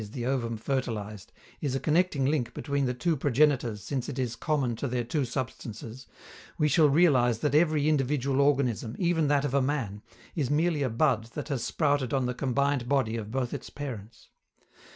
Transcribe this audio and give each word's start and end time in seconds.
_the 0.13 0.25
ovum 0.25 0.57
fertilized) 0.57 1.31
is 1.61 1.75
a 1.75 1.79
connecting 1.79 2.25
link 2.25 2.55
between 2.55 2.85
the 2.87 2.93
two 2.95 3.15
progenitors 3.15 3.83
since 3.83 4.09
it 4.09 4.17
is 4.17 4.35
common 4.35 4.75
to 4.75 4.87
their 4.87 5.03
two 5.03 5.23
substances, 5.23 6.07
we 6.57 6.67
shall 6.67 6.89
realize 6.89 7.37
that 7.37 7.53
every 7.53 7.87
individual 7.87 8.41
organism, 8.41 8.95
even 8.97 9.27
that 9.27 9.45
of 9.45 9.53
a 9.53 9.61
man, 9.61 10.01
is 10.35 10.49
merely 10.49 10.81
a 10.81 10.89
bud 10.89 11.25
that 11.35 11.49
has 11.49 11.63
sprouted 11.63 12.15
on 12.15 12.25
the 12.25 12.33
combined 12.33 12.89
body 12.89 13.15
of 13.15 13.29
both 13.29 13.53
its 13.53 13.69
parents. 13.69 14.29